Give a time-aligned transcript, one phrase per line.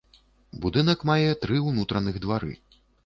[0.63, 2.53] Будынак мае тры ўнутраных двары.